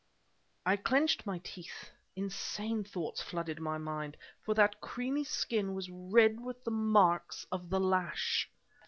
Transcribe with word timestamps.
I 0.65 0.77
clenched 0.77 1.27
my 1.27 1.37
teeth. 1.43 1.91
Insane 2.15 2.83
thoughts 2.83 3.21
flooded 3.21 3.59
my 3.59 3.77
mind. 3.77 4.17
For 4.43 4.55
that 4.55 4.81
creamy 4.81 5.23
skin 5.25 5.75
was 5.75 5.91
red 5.91 6.39
with 6.39 6.63
the 6.63 6.71
marks 6.71 7.45
of 7.51 7.69
the 7.69 7.79
lash! 7.79 8.49